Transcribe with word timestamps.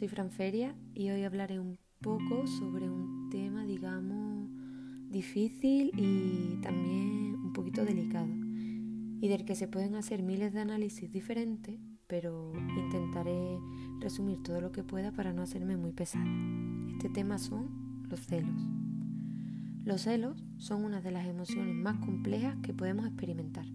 soy 0.00 0.08
Fran 0.08 0.30
Feria 0.30 0.74
y 0.94 1.10
hoy 1.10 1.24
hablaré 1.24 1.60
un 1.60 1.78
poco 2.00 2.46
sobre 2.46 2.88
un 2.88 3.28
tema, 3.28 3.66
digamos, 3.66 4.48
difícil 5.10 5.92
y 5.94 6.58
también 6.62 7.34
un 7.34 7.52
poquito 7.52 7.84
delicado 7.84 8.32
y 9.20 9.28
del 9.28 9.44
que 9.44 9.54
se 9.54 9.68
pueden 9.68 9.96
hacer 9.96 10.22
miles 10.22 10.54
de 10.54 10.60
análisis 10.60 11.12
diferentes, 11.12 11.78
pero 12.06 12.50
intentaré 12.78 13.58
resumir 14.00 14.42
todo 14.42 14.62
lo 14.62 14.72
que 14.72 14.82
pueda 14.82 15.12
para 15.12 15.34
no 15.34 15.42
hacerme 15.42 15.76
muy 15.76 15.92
pesada. 15.92 16.24
Este 16.92 17.10
tema 17.10 17.36
son 17.36 18.06
los 18.08 18.20
celos. 18.20 18.58
Los 19.84 20.00
celos 20.00 20.42
son 20.56 20.86
una 20.86 21.02
de 21.02 21.10
las 21.10 21.26
emociones 21.26 21.74
más 21.74 21.98
complejas 21.98 22.56
que 22.62 22.72
podemos 22.72 23.06
experimentar. 23.06 23.66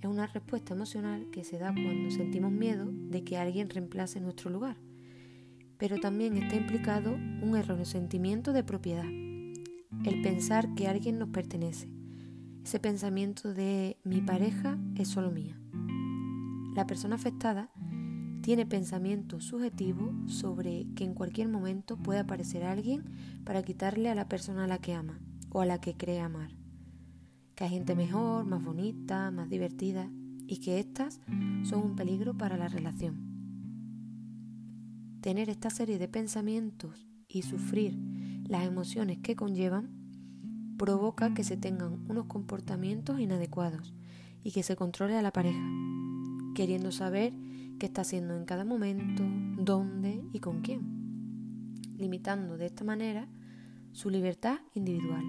Es 0.00 0.08
una 0.08 0.26
respuesta 0.26 0.74
emocional 0.74 1.28
que 1.30 1.44
se 1.44 1.58
da 1.58 1.72
cuando 1.72 2.10
sentimos 2.10 2.50
miedo 2.50 2.90
de 2.90 3.22
que 3.22 3.36
alguien 3.36 3.70
reemplace 3.70 4.20
nuestro 4.20 4.50
lugar 4.50 4.76
pero 5.82 5.98
también 5.98 6.36
está 6.36 6.54
implicado 6.54 7.12
un 7.12 7.56
erróneo 7.56 7.84
sentimiento 7.84 8.52
de 8.52 8.62
propiedad, 8.62 9.04
el 9.04 10.22
pensar 10.22 10.76
que 10.76 10.86
alguien 10.86 11.18
nos 11.18 11.30
pertenece, 11.30 11.88
ese 12.64 12.78
pensamiento 12.78 13.52
de 13.52 13.98
mi 14.04 14.20
pareja 14.20 14.78
es 14.94 15.08
solo 15.08 15.32
mía. 15.32 15.58
La 16.76 16.86
persona 16.86 17.16
afectada 17.16 17.72
tiene 18.42 18.64
pensamientos 18.64 19.42
subjetivos 19.42 20.14
sobre 20.32 20.86
que 20.94 21.02
en 21.02 21.14
cualquier 21.14 21.48
momento 21.48 21.96
puede 21.96 22.20
aparecer 22.20 22.62
alguien 22.62 23.02
para 23.42 23.64
quitarle 23.64 24.08
a 24.08 24.14
la 24.14 24.28
persona 24.28 24.62
a 24.62 24.68
la 24.68 24.78
que 24.78 24.94
ama 24.94 25.18
o 25.50 25.62
a 25.62 25.66
la 25.66 25.80
que 25.80 25.96
cree 25.96 26.20
amar. 26.20 26.52
Que 27.56 27.64
hay 27.64 27.70
gente 27.70 27.96
mejor, 27.96 28.44
más 28.44 28.62
bonita, 28.62 29.32
más 29.32 29.50
divertida 29.50 30.08
y 30.46 30.60
que 30.60 30.78
éstas 30.78 31.20
son 31.64 31.82
un 31.82 31.96
peligro 31.96 32.38
para 32.38 32.56
la 32.56 32.68
relación. 32.68 33.31
Tener 35.22 35.48
esta 35.50 35.70
serie 35.70 36.00
de 36.00 36.08
pensamientos 36.08 37.06
y 37.28 37.42
sufrir 37.42 37.96
las 38.48 38.66
emociones 38.66 39.18
que 39.18 39.36
conllevan 39.36 39.88
provoca 40.76 41.32
que 41.32 41.44
se 41.44 41.56
tengan 41.56 42.04
unos 42.10 42.26
comportamientos 42.26 43.20
inadecuados 43.20 43.94
y 44.42 44.50
que 44.50 44.64
se 44.64 44.74
controle 44.74 45.16
a 45.16 45.22
la 45.22 45.32
pareja, 45.32 45.64
queriendo 46.56 46.90
saber 46.90 47.32
qué 47.78 47.86
está 47.86 48.00
haciendo 48.00 48.36
en 48.36 48.44
cada 48.44 48.64
momento, 48.64 49.22
dónde 49.62 50.24
y 50.32 50.40
con 50.40 50.60
quién, 50.60 51.78
limitando 51.96 52.56
de 52.56 52.66
esta 52.66 52.82
manera 52.82 53.28
su 53.92 54.10
libertad 54.10 54.58
individual. 54.74 55.22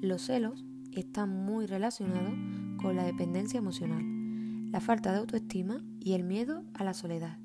Los 0.00 0.22
celos 0.22 0.64
están 0.92 1.44
muy 1.44 1.66
relacionados 1.66 2.34
con 2.80 2.94
la 2.94 3.02
dependencia 3.02 3.58
emocional, 3.58 4.70
la 4.70 4.78
falta 4.78 5.10
de 5.10 5.18
autoestima 5.18 5.84
y 5.98 6.12
el 6.12 6.22
miedo 6.22 6.62
a 6.74 6.84
la 6.84 6.94
soledad. 6.94 7.43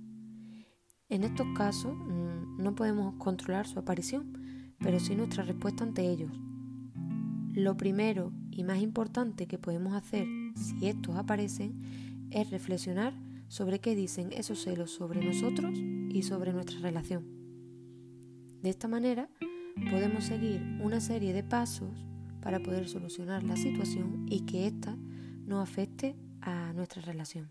En 1.09 1.23
estos 1.23 1.47
casos 1.55 1.97
mm, 1.97 2.61
no 2.61 2.75
podemos 2.75 3.15
controlar 3.15 3.65
su 3.65 3.79
aparición, 3.79 4.75
pero 4.77 4.99
sí 4.99 5.15
nuestra 5.15 5.43
respuesta 5.43 5.83
ante 5.83 6.07
ellos. 6.07 6.31
Lo 7.53 7.75
primero 7.75 8.31
y 8.51 8.63
más 8.63 8.79
importante 8.79 9.47
que 9.47 9.57
podemos 9.57 9.93
hacer 9.93 10.27
si 10.55 10.87
estos 10.87 11.15
aparecen 11.15 11.81
es 12.29 12.51
reflexionar 12.51 13.15
sobre 13.47 13.79
qué 13.79 13.95
dicen 13.95 14.29
esos 14.33 14.61
celos 14.61 14.91
sobre 14.91 15.25
nosotros 15.25 15.79
y 15.79 16.21
sobre 16.21 16.53
nuestra 16.53 16.79
relación. 16.79 17.25
De 18.61 18.69
esta 18.69 18.87
manera 18.87 19.29
podemos 19.89 20.25
seguir 20.25 20.61
una 20.79 21.01
serie 21.01 21.33
de 21.33 21.43
pasos 21.43 22.05
para 22.39 22.59
poder 22.59 22.87
solucionar 22.87 23.41
la 23.41 23.57
situación 23.57 24.27
y 24.29 24.41
que 24.41 24.67
ésta 24.67 24.95
no 25.45 25.59
afecte 25.59 26.15
a 26.41 26.71
nuestra 26.73 27.01
relación. 27.01 27.49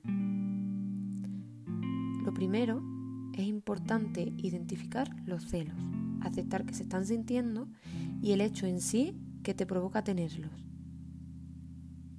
Lo 2.25 2.33
primero 2.33 2.98
es 3.43 3.49
importante 3.49 4.33
identificar 4.39 5.09
los 5.25 5.45
celos, 5.45 5.77
aceptar 6.21 6.65
que 6.65 6.75
se 6.75 6.83
están 6.83 7.07
sintiendo 7.07 7.69
y 8.21 8.33
el 8.33 8.41
hecho 8.41 8.67
en 8.67 8.81
sí 8.81 9.15
que 9.43 9.55
te 9.55 9.67
provoca 9.67 10.03
tenerlos. 10.03 10.51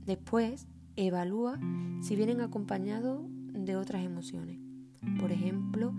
Después, 0.06 0.68
evalúa 0.96 1.60
si 2.02 2.16
vienen 2.16 2.42
acompañados 2.42 3.22
de 3.54 3.76
otras 3.76 4.04
emociones. 4.04 4.60
Por 5.20 5.32
ejemplo, 5.32 5.94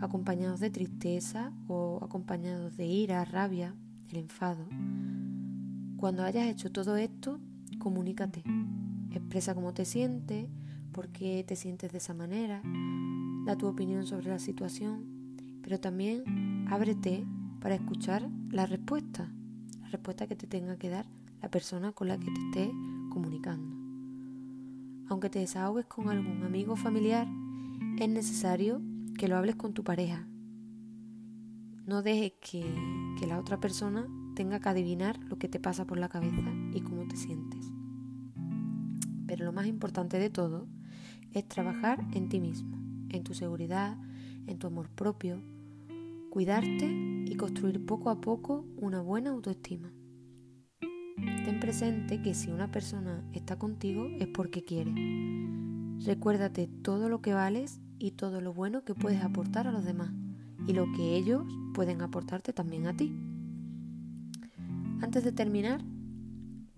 acompañados 0.00 0.60
de 0.60 0.70
tristeza 0.70 1.52
o 1.68 2.00
acompañados 2.02 2.76
de 2.76 2.86
ira, 2.86 3.24
rabia, 3.24 3.74
el 4.10 4.18
enfado. 4.18 4.66
Cuando 5.96 6.24
hayas 6.24 6.48
hecho 6.48 6.72
todo 6.72 6.96
esto, 6.96 7.40
comunícate. 7.78 8.42
Expresa 9.10 9.54
cómo 9.54 9.72
te 9.72 9.84
sientes, 9.84 10.48
por 10.92 11.08
qué 11.08 11.44
te 11.46 11.56
sientes 11.56 11.92
de 11.92 11.98
esa 11.98 12.14
manera, 12.14 12.62
da 13.44 13.56
tu 13.56 13.66
opinión 13.66 14.06
sobre 14.06 14.28
la 14.28 14.38
situación, 14.38 15.36
pero 15.62 15.80
también 15.80 16.66
ábrete 16.68 17.26
para 17.60 17.74
escuchar 17.74 18.28
la 18.50 18.66
respuesta, 18.66 19.32
la 19.80 19.88
respuesta 19.88 20.26
que 20.26 20.36
te 20.36 20.46
tenga 20.46 20.76
que 20.76 20.88
dar 20.88 21.06
la 21.40 21.50
persona 21.50 21.92
con 21.92 22.08
la 22.08 22.18
que 22.18 22.26
te 22.26 22.40
esté 22.46 22.72
comunicando. 23.10 23.76
Aunque 25.08 25.28
te 25.28 25.40
desahogues 25.40 25.86
con 25.86 26.08
algún 26.08 26.44
amigo 26.44 26.74
o 26.74 26.76
familiar, 26.76 27.26
es 27.98 28.08
necesario 28.08 28.80
que 29.18 29.28
lo 29.28 29.36
hables 29.36 29.56
con 29.56 29.74
tu 29.74 29.84
pareja. 29.84 30.26
No 31.84 32.02
dejes 32.02 32.32
que, 32.40 32.64
que 33.18 33.26
la 33.26 33.38
otra 33.38 33.58
persona 33.58 34.06
tenga 34.34 34.60
que 34.60 34.68
adivinar 34.68 35.18
lo 35.24 35.36
que 35.36 35.48
te 35.48 35.60
pasa 35.60 35.84
por 35.84 35.98
la 35.98 36.08
cabeza 36.08 36.52
y 36.72 36.80
cómo 36.80 37.06
te 37.08 37.16
sientes. 37.16 37.72
Pero 39.26 39.44
lo 39.44 39.52
más 39.52 39.66
importante 39.66 40.18
de 40.18 40.30
todo 40.30 40.68
es 41.32 41.46
trabajar 41.46 42.04
en 42.12 42.28
ti 42.28 42.40
mismo 42.40 42.81
en 43.12 43.24
tu 43.24 43.34
seguridad, 43.34 43.96
en 44.46 44.58
tu 44.58 44.66
amor 44.66 44.88
propio, 44.90 45.40
cuidarte 46.30 46.86
y 47.26 47.34
construir 47.36 47.84
poco 47.84 48.10
a 48.10 48.20
poco 48.20 48.64
una 48.76 49.00
buena 49.00 49.30
autoestima. 49.30 49.92
Ten 51.44 51.60
presente 51.60 52.22
que 52.22 52.34
si 52.34 52.50
una 52.50 52.70
persona 52.70 53.22
está 53.32 53.58
contigo 53.58 54.08
es 54.18 54.28
porque 54.28 54.64
quiere. 54.64 54.92
Recuérdate 56.04 56.66
todo 56.66 57.08
lo 57.08 57.20
que 57.20 57.34
vales 57.34 57.80
y 57.98 58.12
todo 58.12 58.40
lo 58.40 58.52
bueno 58.52 58.84
que 58.84 58.94
puedes 58.94 59.22
aportar 59.22 59.68
a 59.68 59.72
los 59.72 59.84
demás 59.84 60.10
y 60.66 60.72
lo 60.72 60.86
que 60.92 61.16
ellos 61.16 61.44
pueden 61.74 62.00
aportarte 62.00 62.52
también 62.52 62.86
a 62.86 62.96
ti. 62.96 63.12
Antes 65.00 65.24
de 65.24 65.32
terminar, 65.32 65.82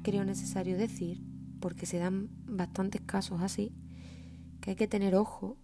creo 0.03 0.25
necesario 0.25 0.77
decir, 0.77 1.22
porque 1.61 1.87
se 1.87 1.99
dan 1.99 2.28
bastantes 2.47 3.01
casos 3.03 3.41
así, 3.41 3.75
que 4.61 4.71
hay 4.71 4.77
que 4.77 4.89
tener 4.89 5.15
ojo 5.15 5.59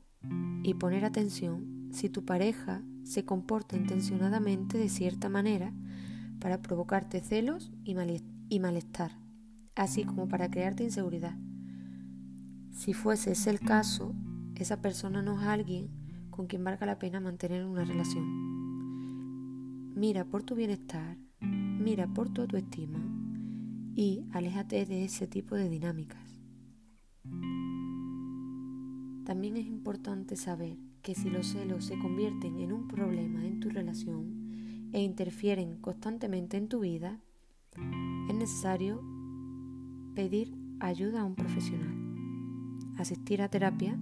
y 0.62 0.74
poner 0.74 1.04
atención 1.04 1.88
si 1.92 2.08
tu 2.08 2.24
pareja 2.24 2.82
se 3.04 3.24
comporta 3.24 3.76
intencionadamente 3.76 4.78
de 4.78 4.88
cierta 4.88 5.28
manera 5.28 5.72
para 6.38 6.62
provocarte 6.62 7.20
celos 7.20 7.72
y, 7.84 7.94
malestar, 8.60 9.12
así 9.74 10.04
como 10.04 10.28
para 10.28 10.50
crearte 10.50 10.84
inseguridad. 10.84 11.36
Si 12.72 12.94
fuese 12.94 13.32
ese 13.32 13.50
el 13.50 13.60
caso, 13.60 14.14
esa 14.54 14.80
persona 14.80 15.22
no 15.22 15.40
es 15.40 15.46
alguien 15.46 15.90
con 16.30 16.46
quien 16.46 16.64
valga 16.64 16.86
la 16.86 16.98
pena 16.98 17.20
mantener 17.20 17.66
una 17.66 17.84
relación. 17.84 18.24
Mira 19.94 20.24
por 20.24 20.42
tu 20.42 20.54
bienestar, 20.54 21.18
mira 21.40 22.06
por 22.06 22.30
tu 22.30 22.42
autoestima 22.42 22.98
y 23.94 24.24
aléjate 24.32 24.86
de 24.86 25.04
ese 25.04 25.26
tipo 25.26 25.56
de 25.56 25.68
dinámicas. 25.68 26.40
También 29.30 29.56
es 29.56 29.66
importante 29.68 30.34
saber 30.34 30.76
que 31.02 31.14
si 31.14 31.30
los 31.30 31.46
celos 31.46 31.84
se 31.84 31.96
convierten 31.96 32.58
en 32.58 32.72
un 32.72 32.88
problema 32.88 33.46
en 33.46 33.60
tu 33.60 33.68
relación 33.70 34.90
e 34.92 35.00
interfieren 35.00 35.76
constantemente 35.76 36.56
en 36.56 36.66
tu 36.66 36.80
vida, 36.80 37.20
es 38.28 38.34
necesario 38.34 39.00
pedir 40.16 40.52
ayuda 40.80 41.20
a 41.20 41.24
un 41.24 41.36
profesional. 41.36 41.94
Asistir 42.98 43.40
a 43.40 43.48
terapia 43.48 43.96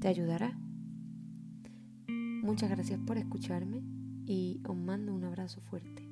te 0.00 0.08
ayudará. 0.08 0.58
Muchas 2.08 2.68
gracias 2.68 2.98
por 2.98 3.18
escucharme 3.18 3.84
y 4.26 4.60
os 4.66 4.76
mando 4.76 5.14
un 5.14 5.22
abrazo 5.22 5.60
fuerte. 5.60 6.05